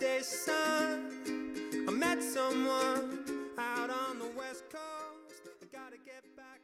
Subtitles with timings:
[0.00, 1.84] Saturday sun.
[1.88, 3.18] I met someone
[3.58, 5.42] out on the west coast.
[5.62, 6.60] I gotta get back.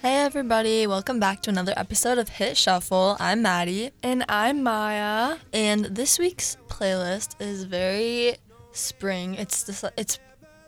[0.00, 3.16] Hey everybody, welcome back to another episode of Hit Shuffle.
[3.20, 5.36] I'm Maddie, And I'm Maya.
[5.52, 8.36] and this week's playlist is very
[8.72, 9.34] spring.
[9.34, 10.18] It's this, it's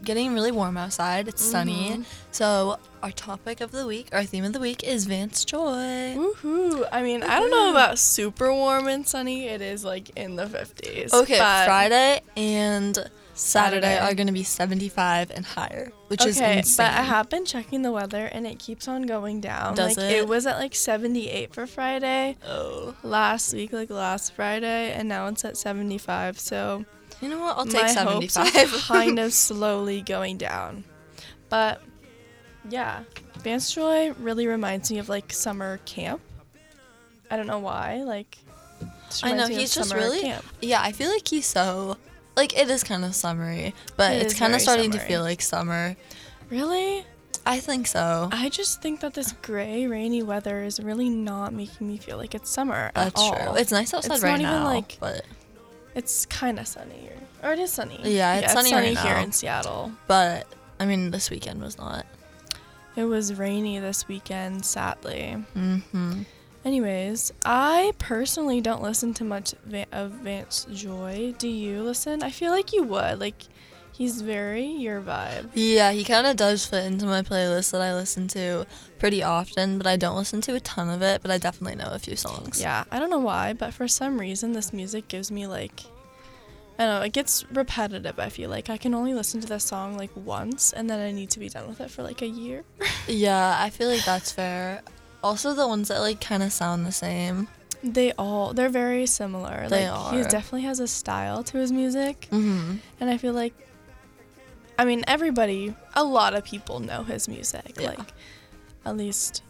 [0.04, 1.28] getting really warm outside.
[1.28, 1.90] It's sunny.
[1.90, 2.02] Mm-hmm.
[2.32, 6.14] So our topic of the week, our theme of the week is Vance Joy.
[6.16, 6.79] Woohoo!
[6.92, 7.76] I mean, I don't know mm-hmm.
[7.76, 9.46] about super warm and sunny.
[9.46, 11.12] It is like in the 50s.
[11.12, 13.98] Okay, but- Friday and Saturday, Saturday.
[13.98, 16.86] are going to be 75 and higher, which is Okay, insane.
[16.86, 19.74] but I have been checking the weather and it keeps on going down.
[19.74, 20.28] Does like it?
[20.28, 25.44] was at like 78 for Friday oh, last week, like last Friday, and now it's
[25.44, 26.38] at 75.
[26.38, 26.84] So
[27.20, 27.56] you know what?
[27.56, 28.74] I'll take my hopes 75.
[28.74, 30.84] are kind of slowly going down.
[31.48, 31.82] But
[32.68, 33.04] yeah,
[33.38, 36.20] Vance Joy really reminds me of like summer camp.
[37.30, 38.02] I don't know why.
[38.04, 38.38] Like,
[39.22, 40.44] I know reminds me of he's just really camp.
[40.60, 40.80] yeah.
[40.82, 41.96] I feel like he's so
[42.36, 44.98] like it is kind of summery, but It it's is kind of very starting to
[44.98, 45.08] summery.
[45.08, 45.96] feel like summer.
[46.48, 47.04] Really?
[47.46, 48.28] I think so.
[48.32, 52.34] I just think that this gray, rainy weather is really not making me feel like
[52.34, 53.34] it's summer at That's all.
[53.34, 53.54] true.
[53.56, 55.24] It's nice outside It's right not even now, like- but
[55.94, 57.98] It's kind of sunny here, or it is sunny.
[58.04, 59.22] Yeah, it's sunny right here now.
[59.22, 59.92] in Seattle.
[60.06, 60.46] but
[60.78, 62.06] I mean this weekend was not.
[62.96, 65.36] It was rainy this weekend, sadly.
[65.56, 66.22] Mm-hmm.
[66.64, 71.34] Anyways, I personally don't listen to much Va- of Vance Joy.
[71.38, 72.22] Do you listen?
[72.22, 73.18] I feel like you would.
[73.18, 73.42] Like,
[73.92, 75.48] he's very your vibe.
[75.54, 78.66] Yeah, he kind of does fit into my playlist that I listen to
[78.98, 81.22] pretty often, but I don't listen to a ton of it.
[81.22, 82.60] But I definitely know a few songs.
[82.60, 85.80] Yeah, I don't know why, but for some reason, this music gives me like.
[86.78, 88.70] I don't know, it gets repetitive, I feel like.
[88.70, 91.50] I can only listen to this song like once, and then I need to be
[91.50, 92.64] done with it for like a year.
[93.06, 94.82] Yeah, I feel like that's fair.
[95.22, 97.48] Also, the ones that like kind of sound the same.
[97.82, 99.66] They all, they're very similar.
[99.68, 102.76] They like, He definitely has a style to his music, Mm-hmm.
[103.00, 103.54] and I feel like.
[104.78, 107.74] I mean, everybody, a lot of people know his music.
[107.78, 107.90] Yeah.
[107.90, 108.12] Like,
[108.86, 109.42] at least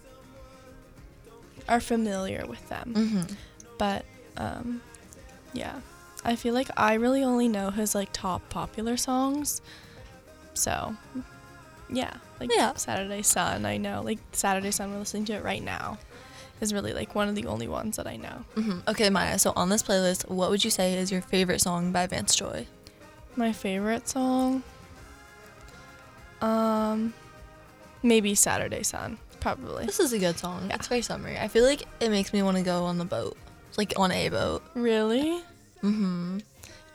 [1.69, 2.95] are familiar with them.
[2.97, 3.35] Mm-hmm.
[3.79, 4.05] but
[4.37, 4.81] um
[5.53, 5.81] yeah
[6.25, 9.61] i feel like i really only know his like top popular songs
[10.55, 10.97] so
[11.93, 12.75] yeah like Yeah.
[12.75, 15.99] saturday sun i know like saturday sun we're listening to it right now
[16.61, 18.81] is really like one of the only ones that i know Mm-hmm.
[18.89, 19.39] Okay, Maya.
[19.39, 22.67] So on this playlist, what would you say is your favorite song by Vance Joy?
[23.37, 24.63] my favorite song
[26.43, 27.13] um
[28.03, 30.67] maybe saturday sun probably This is a good song.
[30.69, 30.75] Yeah.
[30.77, 31.39] It's very summery.
[31.39, 33.39] I feel like it makes me want to go on the boat,
[33.79, 34.63] like on a boat.
[34.75, 35.43] really
[35.83, 36.39] Mm-hmm.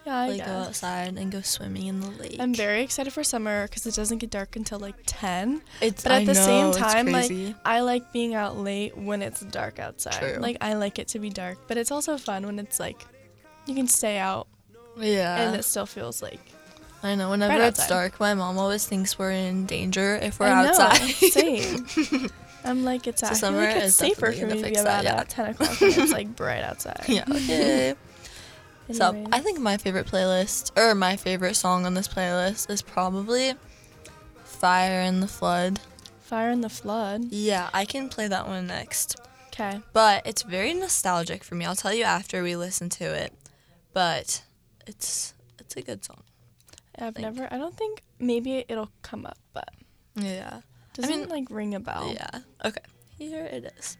[0.06, 2.38] Yeah i Like go outside and go swimming in the lake.
[2.40, 6.12] i'm very excited for summer because it doesn't get dark until like 10 It's But
[6.12, 7.32] at I the same know, it's time, like.
[7.66, 10.14] I like being out late when it's dark outside.
[10.14, 10.38] True.
[10.40, 13.06] Like I like it to be dark, but it's also fun when it's like
[13.66, 14.48] you can stay out
[14.98, 15.42] yeah.
[15.48, 16.40] and it still feels like
[17.04, 17.30] I know.
[17.30, 20.70] Whenever right it's dark, my mom always thinks we're in danger if we're I know,
[20.70, 20.98] outside.
[21.32, 21.88] same.
[22.64, 24.76] I'm like it's So I feel summer like it's is safer for me to be
[24.76, 25.20] that, out yeah.
[25.20, 27.04] at 10 o'clock when it's like bright outside.
[27.08, 27.24] yeah.
[27.30, 27.94] Okay.
[28.92, 33.54] So I think my favorite playlist or my favorite song on this playlist is probably
[34.44, 35.80] "Fire in the Flood."
[36.22, 37.26] Fire in the Flood.
[37.32, 39.16] Yeah, I can play that one next.
[39.48, 39.82] Okay.
[39.94, 41.66] But it's very nostalgic for me.
[41.66, 43.34] I'll tell you after we listen to it.
[43.94, 44.44] But
[44.86, 46.22] it's it's a good song.
[46.98, 47.26] I've think.
[47.26, 49.70] never I don't think maybe it'll come up, but
[50.16, 50.62] Yeah.
[50.94, 52.12] doesn't mean, like ring a bell.
[52.14, 52.40] Yeah.
[52.64, 52.82] Okay.
[53.18, 53.98] Here it is.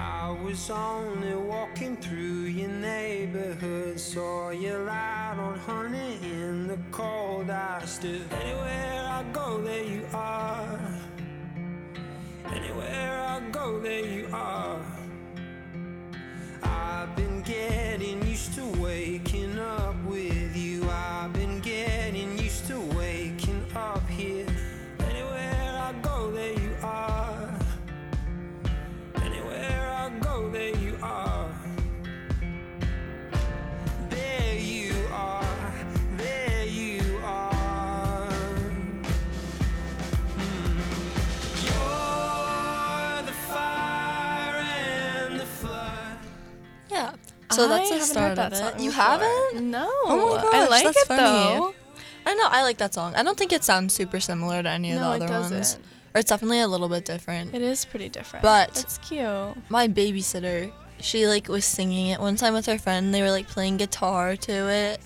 [0.00, 7.50] I was only walking through your neighborhood, saw you light on honey in the cold.
[7.50, 10.80] I stood anywhere I go, there you are.
[12.46, 14.89] Anywhere I go, there you are.
[47.62, 48.56] So that's the start heard that of it.
[48.72, 49.02] song You before.
[49.04, 49.70] haven't?
[49.70, 49.88] No.
[50.04, 51.20] Oh my I like that's it funny.
[51.22, 51.74] though.
[52.26, 52.48] I know.
[52.50, 53.14] I like that song.
[53.14, 55.50] I don't think it sounds super similar to any of No, the other ones.
[55.50, 55.82] doesn't.
[56.14, 57.54] Or it's definitely a little bit different.
[57.54, 58.42] It is pretty different.
[58.42, 59.56] But- it's cute.
[59.70, 63.14] My babysitter, she like was singing it one time with her friend.
[63.14, 65.00] They were like playing guitar to it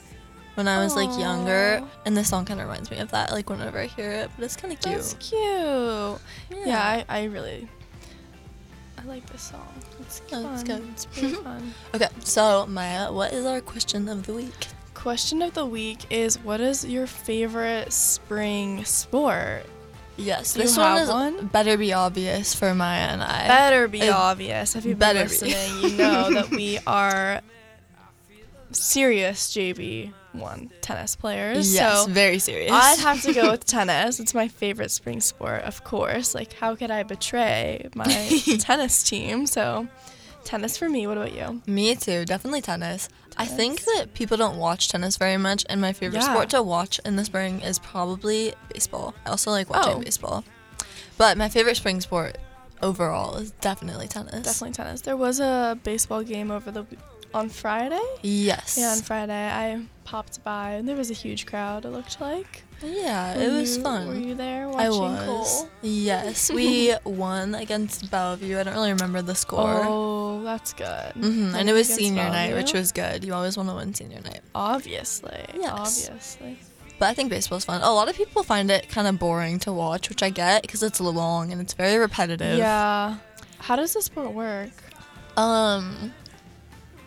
[0.55, 3.33] when I was like younger, and this song kind of reminds me of that.
[3.33, 4.95] Like whenever I hear it, but it's kind of cute.
[4.97, 6.19] That's cute.
[6.67, 7.69] Yeah, I, I really.
[9.05, 9.69] I like this song.
[10.01, 10.55] It's Oh, fun.
[10.55, 10.83] it's good.
[10.93, 11.43] It's pretty mm-hmm.
[11.45, 11.75] fun.
[11.95, 14.67] Okay, so Maya, what is our question of the week?
[14.95, 19.67] Question of the week is what is your favorite spring sport?
[20.17, 21.47] Yes, Do this one is one?
[21.49, 23.47] better be obvious for Maya and I.
[23.49, 24.77] Better be It obvious.
[24.77, 25.29] If you've been better be.
[25.51, 27.41] listening, you know that we are
[28.71, 29.53] serious
[30.35, 31.75] JV1 tennis players.
[31.75, 32.71] yes, so very serious.
[32.73, 34.21] I'd have to go with tennis.
[34.21, 36.35] It's my favorite spring sport, of course.
[36.35, 38.05] Like, how could I betray my
[38.59, 39.47] tennis team?
[39.47, 39.89] So,
[40.45, 41.07] tennis for me.
[41.07, 41.63] What about you?
[41.67, 43.09] Me too, definitely tennis.
[43.37, 46.31] I think that people don't watch tennis very much, and my favorite Yeah.
[46.33, 49.15] sport to watch in the spring is probably baseball.
[49.27, 50.01] I also like watching Oh.
[50.01, 50.45] baseball.
[51.19, 52.39] But my favorite spring sport
[52.83, 54.45] overall is definitely tennis.
[54.45, 55.01] Definitely tennis.
[55.01, 56.85] There was a baseball game over the
[57.35, 58.01] on Friday.
[58.23, 58.79] Yes.
[58.79, 61.85] Yeah, on Friday I popped by and there was a huge crowd.
[61.85, 62.63] It looked like.
[62.83, 64.09] Yeah, Were it was you- fun.
[64.09, 65.25] Were you there watching I was.
[65.61, 65.69] Cole?
[65.83, 68.59] Yes, we won against Bellevue.
[68.59, 69.83] I don't really remember the score.
[69.85, 71.13] Oh, that's good.
[71.13, 73.25] hmm And it was senior night, which was good.
[73.25, 74.41] You always want to win senior night.
[74.55, 75.45] obviously.
[75.55, 76.09] Yes.
[76.09, 76.59] Obviously.
[76.99, 77.81] But I think baseball's fun.
[77.83, 80.83] A lot of people find it kind of boring to watch, which I get because
[80.83, 82.57] it's long and it's very repetitive.
[82.59, 83.17] Yeah.
[83.59, 84.71] How does this sport work?
[85.37, 86.13] Um.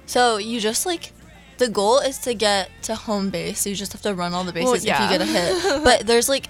[0.08, 1.12] So you just like,
[1.60, 3.60] the goal is to get to home base.
[3.62, 5.06] So you just have to run all the Well, bases yeah.
[5.06, 5.84] if you get a hit.
[5.84, 6.48] but there's like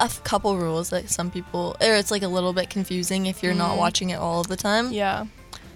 [0.00, 3.42] a f- couple rules that some people, or it's like a little bit confusing if
[3.42, 3.78] you're not Mm.
[3.78, 4.90] watching it all of the time.
[4.92, 5.26] Yeah.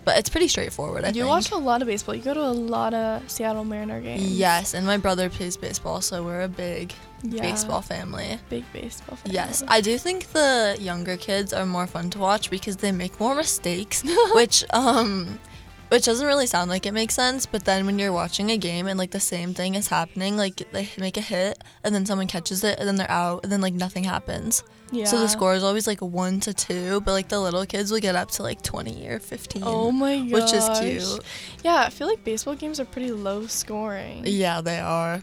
[0.04, 1.04] But it's pretty straightforward.
[1.04, 1.26] I you think.
[1.26, 2.14] watch a lot of baseball.
[2.14, 4.22] You go to a lot of Seattle Mariner games.
[4.22, 6.92] Yes, and my brother plays baseball, so we're a big
[7.24, 7.42] Yeah.
[7.42, 8.38] baseball family.
[8.48, 9.32] Big baseball fan.
[9.32, 13.18] Yes, I do think the younger kids are more fun to watch because they make
[13.18, 15.40] more mistakes, which um
[15.88, 18.86] which doesn't really sound like it makes sense, but then when you're watching a game
[18.86, 22.26] and like the same thing is happening, like they make a hit and then someone
[22.26, 24.62] catches it and then they're out and then like nothing happens.
[24.92, 25.04] yeah.
[25.04, 28.00] So the score is always like 1 to 2, but like the little kids will
[28.00, 29.62] get up to like 20 or 15.
[29.64, 30.30] Oh my gosh.
[30.32, 31.24] which is cute.
[31.64, 35.22] Yeah, I feel like baseball games are pretty low scoring, Yeah, they are.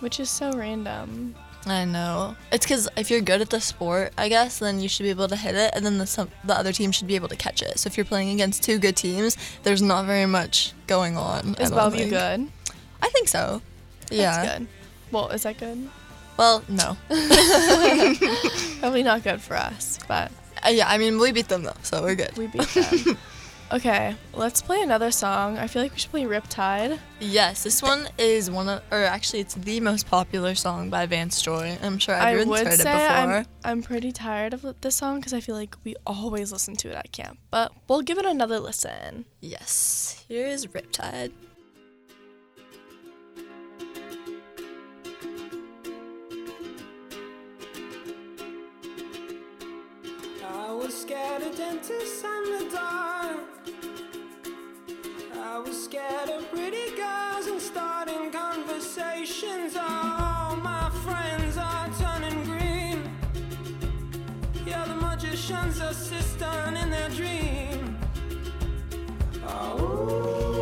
[0.00, 1.34] which is so random.
[1.66, 2.36] I know.
[2.52, 5.28] It's because if you're good at the sport, I guess, then you should be able
[5.28, 7.60] to hit it, and then the some, the other team should be able to catch
[7.62, 7.78] it.
[7.78, 11.56] So if you're playing against two good teams, there's not very much going on.
[11.60, 12.48] Is Bellevue good?
[13.02, 13.60] I think so.
[14.10, 14.42] Yeah.
[14.42, 14.68] That's good.
[15.12, 15.88] Well, is that good?
[16.38, 16.96] Well, no.
[18.80, 20.30] Probably not good for us, but
[20.64, 22.36] Uh, yeah, I mean we beat them though, so we're good.
[22.38, 23.18] we beat them.
[23.72, 25.58] okay, let's play another song.
[25.58, 26.98] I feel like we should play Riptide.
[27.20, 31.42] Yes, this one is one of, or actually, it's the most popular song by Vance
[31.42, 31.76] Joy.
[31.82, 33.34] I'm sure I everyone's would heard it say before.
[33.34, 36.90] I'm, I'm pretty tired of this song because I feel like we always listen to
[36.90, 37.38] it at camp.
[37.50, 39.24] But we'll give it another listen.
[39.40, 41.32] Yes, here is Riptide.
[50.50, 53.57] I was scared of dentists and the dark.
[55.58, 59.76] I was scared of pretty girls and starting conversations.
[59.76, 63.10] All my friends are turning green.
[64.64, 67.98] Yeah, the magician's assistant in their dream.
[69.48, 70.57] Oh,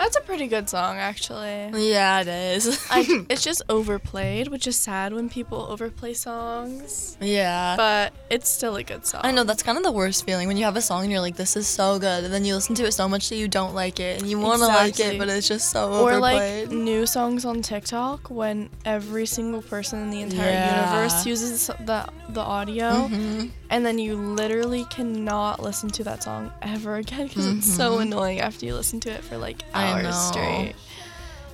[0.00, 1.70] That's a pretty good song, actually.
[1.92, 2.64] Yeah, it is.
[2.90, 7.18] I, it's just overplayed, which is sad when people overplay songs.
[7.20, 7.76] yeah.
[7.76, 9.20] But it's still a good song.
[9.24, 11.20] I know that's kind of the worst feeling when you have a song and you're
[11.20, 13.46] like, "This is so good," and then you listen to it so much that you
[13.46, 16.68] don't like it, and you want to like it, but it's just so Or overplayed.
[16.68, 20.92] like new songs on TikTok when every single person in the entire Yeah.
[20.94, 23.50] universe uses the the audio, Mhm.
[23.70, 28.40] and then you literally cannot listen to that song ever again because it's so annoying
[28.40, 29.76] after you listen to it for like Mm-hmm.
[29.76, 30.74] I hours straight.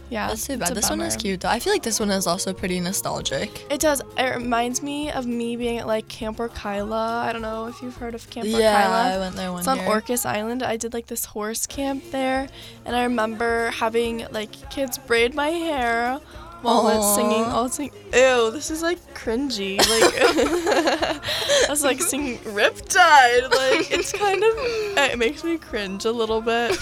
[0.09, 0.75] Yeah, That's too bad.
[0.75, 1.49] This one is cute though.
[1.49, 3.66] I feel like this one is also pretty nostalgic.
[3.71, 4.02] It does.
[4.16, 7.25] It reminds me of me being at like Camp Orkila.
[7.25, 9.14] I don't know if you've heard of Camp yeah, Orkila.
[9.14, 9.88] I went there one It's on year.
[9.88, 10.62] Orcas Island.
[10.62, 12.49] I did like this horse camp there,
[12.85, 16.21] and I remember having like kids braid my hair
[16.62, 17.45] while it's singing.
[17.45, 17.90] I'll sing.
[18.12, 19.78] Ew, this is like cringy.
[19.78, 19.88] Like
[21.66, 23.50] I was like singing Riptide.
[23.50, 26.76] Like it's kind of it makes me cringe a little bit,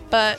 [0.10, 0.38] but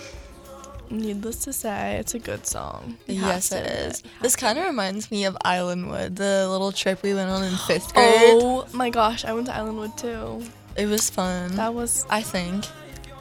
[0.90, 2.98] needless to say, it's a good song.
[3.08, 3.62] Yes, it is.
[3.66, 3.92] it admit.
[3.92, 4.04] is.
[4.04, 7.44] You have This kind of reminds me of Islandwood, the little trip we went on
[7.44, 8.44] in fifth oh grade.
[8.44, 10.44] Oh my gosh, I went to Islandwood too.
[10.76, 11.56] It was fun.
[11.56, 12.06] That was.
[12.10, 12.66] I think.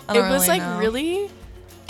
[0.09, 0.79] I It was really like know.
[0.79, 1.31] really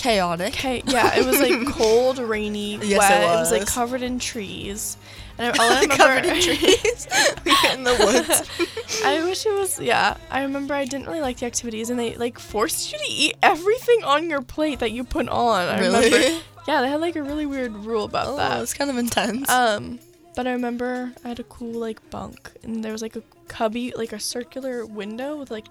[0.04, 0.54] chaotic.
[0.54, 0.82] okay.
[0.86, 3.22] Yeah, it was like cold, rainy, Yes, wet.
[3.22, 3.50] it was.
[3.50, 3.70] like was.
[3.70, 4.96] covered in trees,
[5.38, 7.08] And I, all I remember, Covered in trees.
[7.44, 9.02] we were in the woods.
[9.04, 10.16] I wish it was yeah.
[10.30, 13.36] I remember I didn't really like the activities and they like forced you to eat
[13.42, 15.68] everything on your plate that you put on.
[15.68, 16.10] I Really?
[16.10, 16.40] remember.
[16.68, 18.52] Yeah, they had like a really weird rule about that.
[18.52, 18.62] Oh, that.
[18.62, 19.50] it's kind of intense.
[19.50, 19.98] Um,
[20.36, 23.92] but I remember I had a cool like bunk, and there was like a cubby,
[23.96, 25.66] like a circular window with like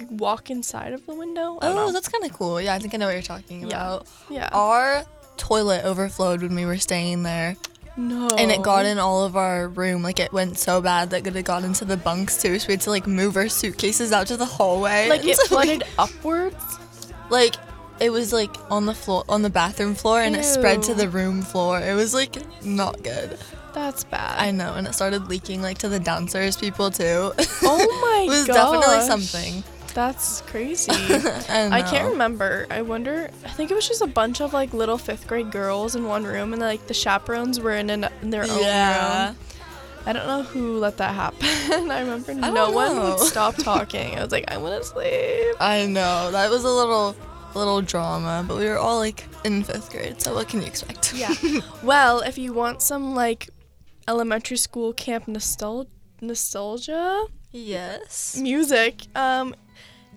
[0.00, 1.58] you walk inside of the window.
[1.62, 2.60] Oh, that's kind of cool.
[2.60, 4.06] Yeah, I think I know what you're talking about.
[4.30, 4.48] yeah.
[4.52, 5.04] Our
[5.36, 7.56] toilet overflowed when we were staying there,
[7.96, 8.34] no.
[8.36, 10.02] and it got in all of our room.
[10.02, 12.58] Like it went so bad that it got into the bunks too.
[12.58, 15.08] So we had to like move our suitcases out to the hallway.
[15.08, 16.78] Like it flooded upwards.
[17.30, 17.54] like
[18.00, 21.08] it was like on the floor, on the bathroom floor, and it spread to the
[21.08, 21.80] room floor.
[21.80, 23.38] It was like not good.
[23.72, 24.38] That's bad.
[24.40, 27.32] I know, and it started leaking like to the downstairs people too.
[27.66, 28.34] Oh my god.
[28.34, 28.56] it was gosh.
[28.56, 29.64] definitely something.
[29.94, 30.90] That's crazy.
[30.92, 32.66] I, I can't remember.
[32.70, 33.30] I wonder.
[33.44, 36.24] I think it was just a bunch of like little fifth grade girls in one
[36.24, 39.28] room, and like the chaperones were in, an, in their own Yeah.
[39.28, 39.36] room.
[40.06, 41.46] I don't know who let that happen.
[41.90, 43.10] I remember I no don't one know.
[43.10, 44.16] would stop talking.
[44.18, 45.56] I was like, I want to sleep.
[45.60, 47.16] I know that was a little,
[47.54, 51.14] little drama, but we were all like in fifth grade, so what can you expect?
[51.14, 51.32] Yeah.
[51.82, 53.48] well, if you want some like
[54.06, 55.86] elementary school camp nostal-
[56.20, 58.36] nostalgia yes.
[58.36, 59.54] music, um,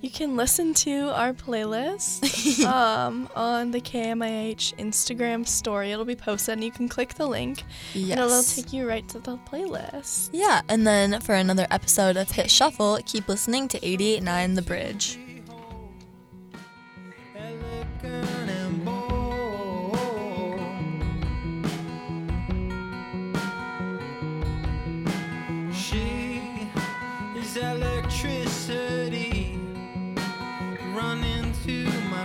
[0.02, 5.92] you can listen to our playlist um, on the KMIH Instagram story.
[5.92, 7.64] It'll be posted, and you can click the link,
[7.94, 10.30] and it'll take you right to the playlist.
[10.34, 15.20] Yeah, and then for another episode of Hit Shuffle, keep listening to 889 The Bridge.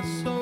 [0.02, 0.41] My soul.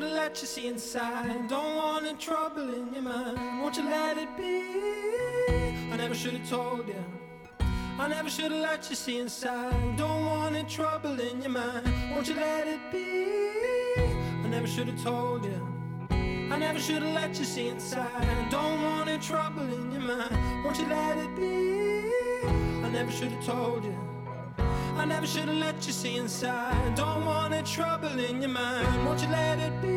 [0.00, 1.46] Have let you see inside.
[1.48, 3.36] Don't want any trouble in your mind.
[3.60, 4.62] Won't you let it be?
[5.92, 7.04] I never should have told you.
[7.98, 9.96] I never should have let you see inside.
[9.98, 11.86] Don't want any trouble in your mind.
[12.12, 14.00] Won't you let it be?
[14.42, 15.60] I never should have told you.
[16.10, 18.50] I never should have let you see inside.
[18.50, 20.64] Don't want any trouble in your mind.
[20.64, 22.46] Won't you let it be?
[22.86, 24.09] I never should have told you.
[25.00, 26.94] I never should have let you see inside.
[26.94, 29.06] Don't want any trouble in your mind.
[29.06, 29.88] Won't you let it be?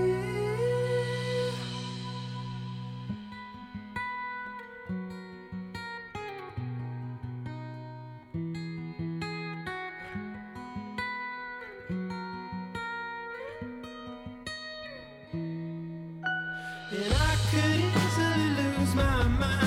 [16.91, 19.62] And I could easily lose my mind.